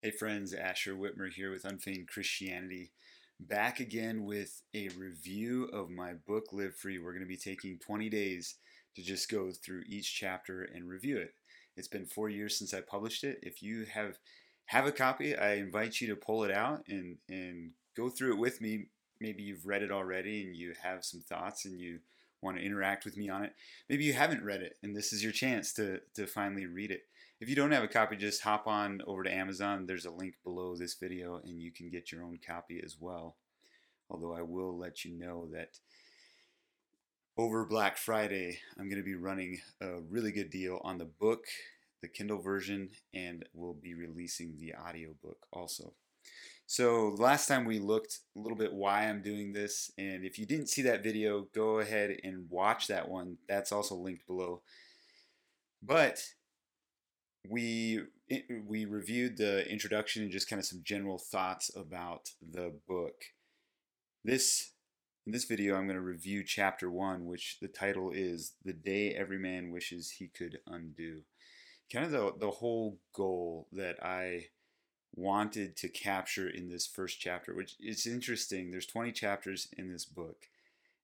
[0.00, 2.92] Hey friends, Asher Witmer here with Unfeigned Christianity.
[3.40, 7.00] Back again with a review of my book Live Free.
[7.00, 8.54] We're going to be taking 20 days
[8.94, 11.34] to just go through each chapter and review it.
[11.76, 13.40] It's been 4 years since I published it.
[13.42, 14.18] If you have
[14.66, 18.38] have a copy, I invite you to pull it out and and go through it
[18.38, 18.90] with me.
[19.20, 21.98] Maybe you've read it already and you have some thoughts and you
[22.40, 23.52] want to interact with me on it.
[23.88, 27.02] Maybe you haven't read it and this is your chance to to finally read it.
[27.40, 29.86] If you don't have a copy, just hop on over to Amazon.
[29.86, 33.36] There's a link below this video and you can get your own copy as well.
[34.10, 35.78] Although I will let you know that
[37.36, 41.44] over Black Friday, I'm going to be running a really good deal on the book,
[42.02, 45.94] the Kindle version, and we'll be releasing the audiobook also.
[46.70, 50.44] So last time we looked a little bit why I'm doing this, and if you
[50.44, 53.38] didn't see that video, go ahead and watch that one.
[53.48, 54.60] That's also linked below.
[55.82, 56.22] But
[57.48, 58.02] we
[58.66, 63.14] we reviewed the introduction and just kind of some general thoughts about the book.
[64.22, 64.72] This
[65.24, 69.14] in this video I'm going to review chapter 1 which the title is The Day
[69.14, 71.22] Every Man Wishes He Could Undo.
[71.90, 74.48] Kind of the the whole goal that I
[75.14, 80.04] wanted to capture in this first chapter which is interesting there's 20 chapters in this
[80.04, 80.48] book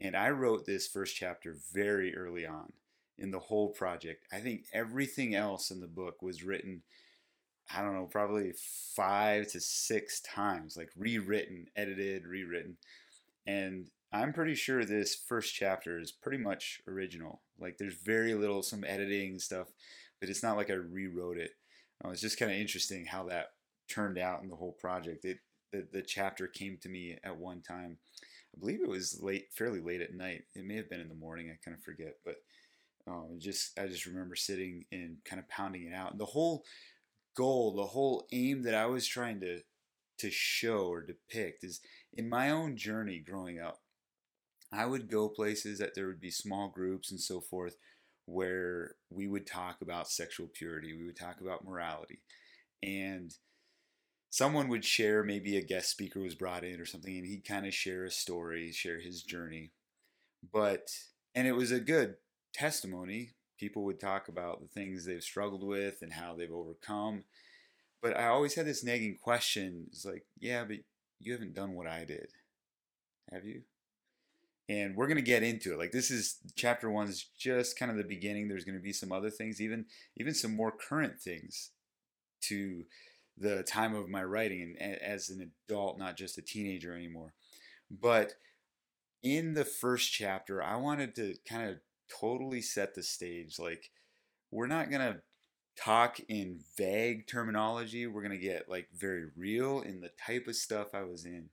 [0.00, 2.72] and I wrote this first chapter very early on
[3.18, 4.26] in the whole project.
[4.32, 6.82] I think everything else in the book was written,
[7.74, 8.52] I don't know, probably
[8.94, 12.76] five to six times, like rewritten, edited, rewritten.
[13.46, 17.40] And I'm pretty sure this first chapter is pretty much original.
[17.58, 19.68] Like there's very little, some editing stuff,
[20.20, 21.50] but it's not like I rewrote it.
[22.04, 23.50] It's just kind of interesting how that
[23.88, 25.24] turned out in the whole project.
[25.24, 25.38] It
[25.72, 27.98] the, the chapter came to me at one time.
[28.56, 30.44] I believe it was late, fairly late at night.
[30.54, 31.50] It may have been in the morning.
[31.50, 32.36] I kind of forget, but
[33.06, 36.12] um, just I just remember sitting and kind of pounding it out.
[36.12, 36.64] And the whole
[37.36, 39.60] goal, the whole aim that I was trying to
[40.18, 41.80] to show or depict is
[42.12, 43.78] in my own journey growing up.
[44.72, 47.76] I would go places that there would be small groups and so forth
[48.26, 52.20] where we would talk about sexual purity, we would talk about morality,
[52.82, 53.32] and
[54.30, 57.66] someone would share maybe a guest speaker was brought in or something and he'd kind
[57.66, 59.70] of share a story share his journey
[60.52, 60.90] but
[61.34, 62.16] and it was a good
[62.52, 67.24] testimony, people would talk about the things they've struggled with and how they've overcome.
[68.02, 69.86] But I always had this nagging question.
[69.88, 70.78] It's like, yeah, but
[71.18, 72.28] you haven't done what I did.
[73.32, 73.62] Have you?
[74.68, 75.78] And we're going to get into it.
[75.78, 78.48] Like this is chapter one is just kind of the beginning.
[78.48, 79.86] There's going to be some other things, even
[80.16, 81.70] even some more current things
[82.42, 82.84] to
[83.38, 87.34] the time of my writing and as an adult, not just a teenager anymore.
[87.90, 88.34] But
[89.22, 91.76] in the first chapter, I wanted to kind of
[92.20, 93.58] totally set the stage.
[93.58, 93.90] Like,
[94.50, 95.20] we're not going to
[95.76, 98.06] talk in vague terminology.
[98.06, 101.50] We're going to get like very real in the type of stuff I was in.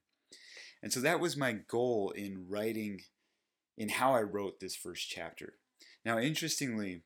[0.81, 3.01] And so that was my goal in writing,
[3.77, 5.53] in how I wrote this first chapter.
[6.03, 7.03] Now, interestingly,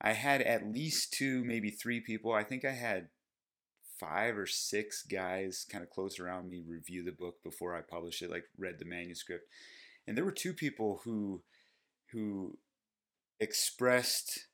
[0.00, 2.32] I had at least two, maybe three people.
[2.32, 3.08] I think I had
[3.98, 8.22] five or six guys kind of close around me review the book before I published
[8.22, 9.48] it, like read the manuscript.
[10.06, 11.42] And there were two people who
[12.12, 12.58] who
[13.40, 14.46] expressed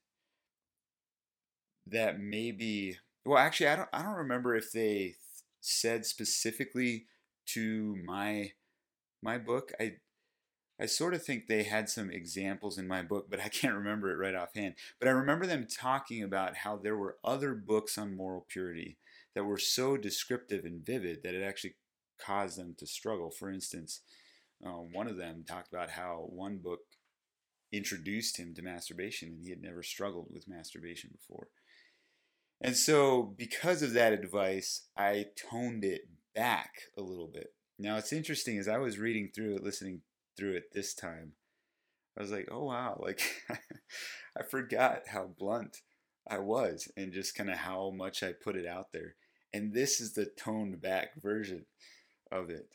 [1.86, 5.14] that maybe well actually I don't I don't remember if they
[5.60, 7.06] said specifically
[7.46, 8.52] to my
[9.22, 9.96] my book I
[10.80, 14.10] I sort of think they had some examples in my book, but I can't remember
[14.10, 14.74] it right offhand.
[14.98, 18.98] But I remember them talking about how there were other books on moral purity
[19.34, 21.74] that were so descriptive and vivid that it actually
[22.18, 23.30] caused them to struggle.
[23.30, 24.00] For instance,
[24.64, 26.80] um, one of them talked about how one book
[27.72, 31.48] introduced him to masturbation and he had never struggled with masturbation before.
[32.60, 36.02] And so, because of that advice, I toned it
[36.34, 37.52] back a little bit.
[37.78, 40.02] Now, it's interesting as I was reading through it, listening
[40.36, 41.32] through it this time,
[42.16, 45.78] I was like, oh wow, like I forgot how blunt
[46.28, 49.16] I was and just kind of how much I put it out there.
[49.54, 51.66] And this is the toned back version
[52.32, 52.74] of it.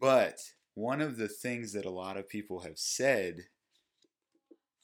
[0.00, 0.38] But
[0.74, 3.46] one of the things that a lot of people have said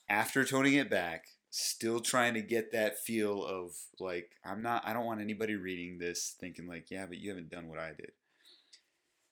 [0.08, 3.70] after toning it back, still trying to get that feel of
[4.00, 7.50] like I'm not I don't want anybody reading this thinking like, yeah, but you haven't
[7.50, 8.12] done what I did.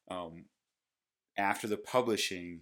[0.09, 0.45] Um
[1.37, 2.61] after the publishing,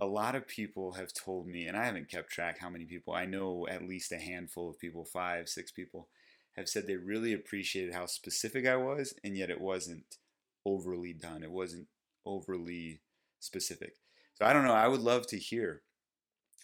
[0.00, 3.12] a lot of people have told me, and I haven't kept track how many people,
[3.12, 6.08] I know at least a handful of people, five, six people,
[6.58, 10.16] have said they really appreciated how specific I was, and yet it wasn't
[10.64, 11.42] overly done.
[11.42, 11.86] It wasn't
[12.26, 13.00] overly
[13.40, 13.94] specific.
[14.34, 14.74] So I don't know.
[14.74, 15.82] I would love to hear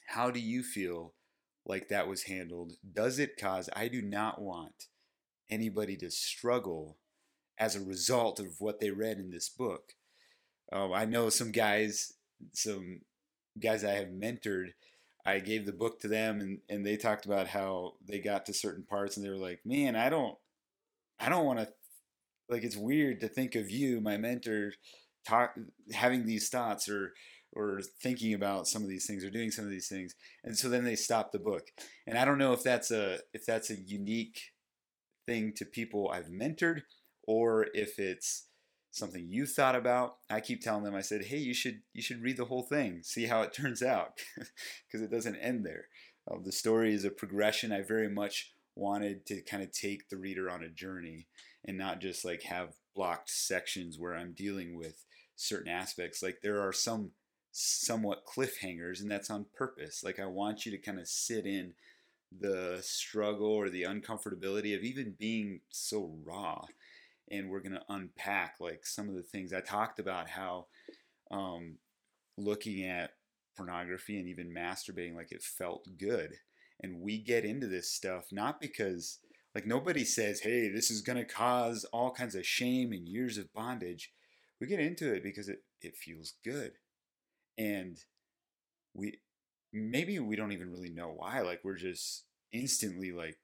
[0.09, 1.15] how do you feel
[1.67, 2.75] like that was handled?
[2.93, 4.87] Does it cause, I do not want
[5.51, 6.99] anybody to struggle
[7.59, 9.93] as a result of what they read in this book.
[10.73, 12.15] Um, I know some guys,
[12.53, 13.01] some
[13.61, 14.71] guys I have mentored.
[15.27, 18.53] I gave the book to them, and, and they talked about how they got to
[18.53, 20.37] certain parts, and they were like, "Man, I don't,
[21.19, 21.69] I don't want to.
[22.49, 24.73] Like, it's weird to think of you, my mentor,
[25.27, 25.55] talk
[25.93, 27.13] having these thoughts or
[27.53, 30.69] or thinking about some of these things or doing some of these things and so
[30.69, 31.69] then they stopped the book
[32.07, 34.41] and i don't know if that's a if that's a unique
[35.27, 36.83] thing to people i've mentored
[37.27, 38.47] or if it's
[38.95, 42.23] something you thought about i keep telling them i said hey you should you should
[42.23, 44.19] read the whole thing see how it turns out
[44.87, 45.87] because it doesn't end there
[46.31, 50.17] uh, the story is a progression i very much wanted to kind of take the
[50.17, 51.27] reader on a journey
[51.65, 55.05] and not just like have blocked sections where i'm dealing with
[55.37, 57.11] certain aspects like there are some
[57.57, 60.03] somewhat cliffhangers, and that's on purpose.
[60.03, 61.75] Like I want you to kind of sit in
[62.37, 66.65] the struggle or the uncomfortability of even being so raw.
[67.31, 70.67] And we're going to unpack like some of the things I talked about how
[71.31, 71.79] um,
[72.37, 73.13] looking at
[73.57, 76.35] pornography and even masturbating like it felt good.
[76.83, 79.21] And we get into this stuff not because
[79.55, 83.39] like nobody says, hey, this is going to cause all kinds of shame and years
[83.39, 84.13] of bondage.
[84.61, 86.73] We get into it because it, it feels good
[87.59, 87.99] and
[88.95, 89.19] we
[89.73, 93.37] maybe we don't even really know why like we're just instantly like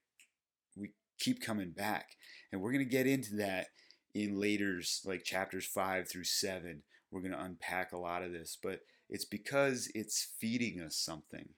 [1.20, 2.16] keep coming back.
[2.50, 3.68] And we're going to get into that
[4.14, 6.82] in later's like chapters 5 through 7
[7.12, 8.80] we're going to unpack a lot of this but
[9.10, 11.48] it's because it's feeding us something.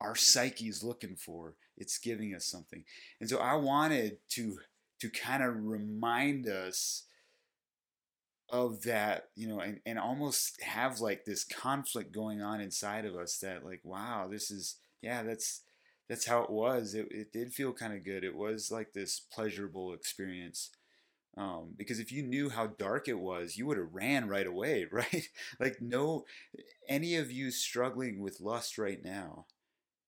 [0.00, 2.84] Our psyche is looking for it's giving us something.
[3.20, 4.58] And so i wanted to
[5.00, 7.04] to kind of remind us
[8.48, 13.16] of that, you know, and, and almost have like this conflict going on inside of
[13.16, 15.62] us that like, wow, this is, yeah, that's,
[16.12, 16.92] that's how it was.
[16.92, 18.22] It, it did feel kind of good.
[18.22, 20.68] It was like this pleasurable experience.
[21.38, 24.86] Um, because if you knew how dark it was, you would have ran right away,
[24.92, 25.28] right?
[25.58, 26.26] like no,
[26.86, 29.46] any of you struggling with lust right now,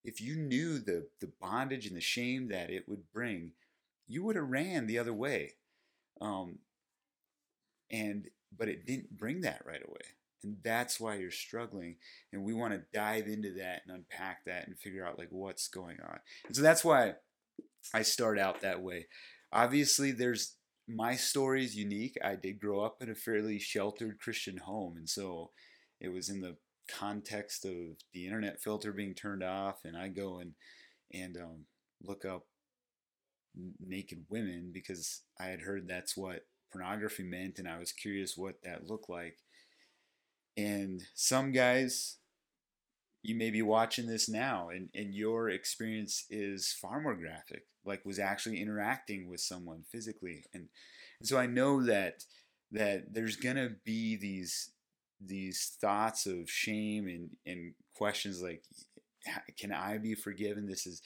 [0.04, 3.52] if you knew the, the bondage and the shame that it would bring,
[4.06, 5.54] you would have ran the other way.
[6.20, 6.58] Um,
[7.90, 10.02] and but it didn't bring that right away
[10.44, 11.96] and that's why you're struggling
[12.32, 15.68] and we want to dive into that and unpack that and figure out like what's
[15.68, 16.18] going on.
[16.46, 17.14] And so that's why
[17.92, 19.06] i start out that way.
[19.52, 20.56] Obviously there's
[20.86, 22.16] my story is unique.
[22.22, 25.50] I did grow up in a fairly sheltered christian home and so
[26.00, 26.56] it was in the
[26.86, 27.72] context of
[28.12, 30.52] the internet filter being turned off and i go and
[31.14, 31.64] and um,
[32.02, 32.44] look up
[33.80, 36.42] naked women because i had heard that's what
[36.74, 39.38] pornography meant, and I was curious what that looked like.
[40.56, 42.18] And some guys,
[43.22, 48.04] you may be watching this now, and, and your experience is far more graphic, like
[48.04, 50.44] was actually interacting with someone physically.
[50.52, 50.68] And,
[51.20, 52.24] and so I know that
[52.72, 54.70] that there's gonna be these
[55.24, 58.64] these thoughts of shame and, and questions like
[59.58, 60.66] can I be forgiven?
[60.66, 61.00] This is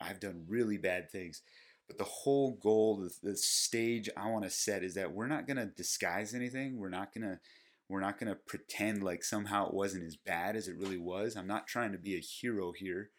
[0.00, 1.42] I've done really bad things.
[1.88, 5.46] But the whole goal, the, the stage I want to set is that we're not
[5.46, 6.78] going to disguise anything.
[6.78, 7.38] We're not going to
[7.88, 11.36] we're not going to pretend like somehow it wasn't as bad as it really was.
[11.36, 13.10] I'm not trying to be a hero here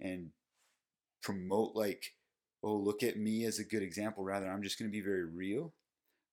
[0.00, 0.30] and
[1.22, 2.14] promote like
[2.62, 5.24] oh look at me as a good example rather I'm just going to be very
[5.24, 5.74] real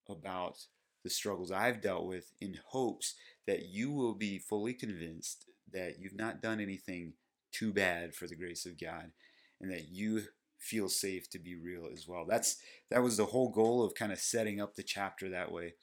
[0.10, 0.58] about
[1.04, 3.16] the struggles I've dealt with in hopes
[3.46, 7.14] that you will be fully convinced that you've not done anything
[7.52, 9.12] too bad for the grace of God
[9.60, 10.24] and that you
[10.60, 12.26] feel safe to be real as well.
[12.28, 12.58] That's
[12.90, 15.76] that was the whole goal of kind of setting up the chapter that way.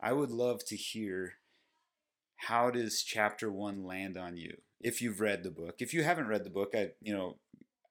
[0.00, 1.34] I would love to hear
[2.38, 5.76] how does chapter 1 land on you if you've read the book.
[5.80, 7.36] If you haven't read the book, I you know,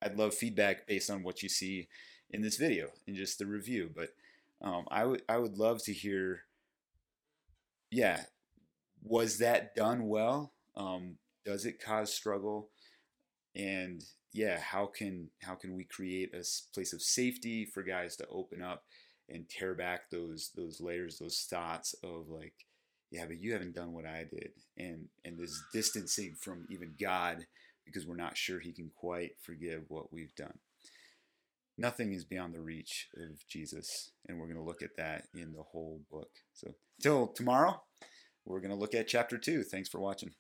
[0.02, 1.88] I'd love feedback based on what you see
[2.30, 4.10] in this video in just the review, but
[4.62, 6.44] um, I would I would love to hear
[7.92, 8.24] yeah,
[9.02, 10.54] was that done well?
[10.76, 12.70] Um, does it cause struggle?
[13.56, 18.28] And yeah, how can how can we create a place of safety for guys to
[18.28, 18.84] open up
[19.30, 22.66] and tear back those those layers, those thoughts of like,
[23.12, 27.46] yeah, but you haven't done what I did, and and this distancing from even God
[27.86, 30.60] because we're not sure He can quite forgive what we've done.
[31.78, 35.54] Nothing is beyond the reach of Jesus, and we're going to look at that in
[35.54, 36.32] the whole book.
[36.54, 37.82] So, till tomorrow,
[38.46, 39.64] we're going to look at chapter two.
[39.64, 40.32] Thanks for watching.